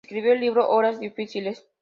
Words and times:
Escribió 0.03 0.33
el 0.33 0.39
libro 0.39 0.67
"Horas 0.67 0.99
difíciles. 0.99 1.67